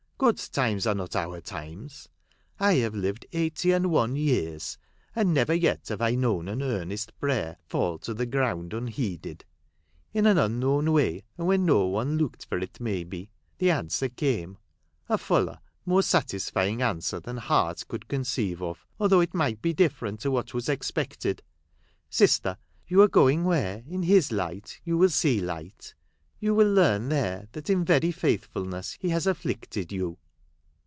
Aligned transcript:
God's 0.21 0.49
times 0.49 0.85
are 0.85 0.93
not 0.93 1.15
our 1.15 1.41
times. 1.41 2.07
I 2.59 2.73
have 2.75 2.93
lived 2.93 3.25
eighty 3.31 3.71
and 3.71 3.89
one 3.89 4.15
years, 4.15 4.77
and 5.15 5.33
never 5.33 5.51
yet 5.55 5.87
have 5.87 5.99
I 5.99 6.13
known 6.13 6.47
an 6.47 6.61
earnest 6.61 7.19
prayer 7.19 7.57
fall 7.65 7.97
to 7.97 8.13
the 8.13 8.27
ground 8.27 8.71
unheeded. 8.71 9.45
In 10.13 10.27
an 10.27 10.37
unknown 10.37 10.91
way, 10.93 11.23
and 11.39 11.47
when 11.47 11.65
no 11.65 11.87
one 11.87 12.19
looked 12.19 12.45
for 12.45 12.59
it, 12.59 12.79
may 12.79 13.03
be, 13.03 13.31
the 13.57 13.71
answer 13.71 14.09
came; 14.09 14.59
a 15.09 15.17
fuller, 15.17 15.59
more 15.87 16.03
satisfying 16.03 16.83
answer 16.83 17.19
than 17.19 17.37
heart 17.37 17.83
could 17.87 18.07
conceive 18.07 18.61
of, 18.61 18.85
although 18.99 19.21
it 19.21 19.33
might 19.33 19.59
be 19.59 19.73
different 19.73 20.19
to 20.19 20.29
what 20.29 20.53
was 20.53 20.69
expected. 20.69 21.41
Sister, 22.11 22.59
you 22.87 23.01
are 23.01 23.07
going 23.07 23.43
where 23.43 23.81
in 23.87 24.03
His 24.03 24.31
light 24.31 24.81
you 24.83 24.99
will 24.99 25.09
see 25.09 25.41
light; 25.41 25.95
you 26.43 26.55
will 26.55 26.73
learn 26.73 27.09
there 27.09 27.47
that 27.51 27.69
in 27.69 27.85
very 27.85 28.11
faithfulness 28.11 28.97
he 28.99 29.09
has 29.09 29.27
afflicted 29.27 29.91
you 29.91 30.17